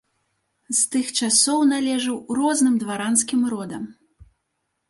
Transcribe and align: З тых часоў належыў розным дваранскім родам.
З 0.77 0.85
тых 0.95 1.11
часоў 1.27 1.59
належыў 1.73 2.17
розным 2.39 2.75
дваранскім 2.85 3.41
родам. 3.55 3.83